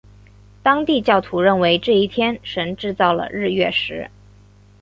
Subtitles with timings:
[0.63, 4.09] 当地教徒认为这一天神制造了日月食。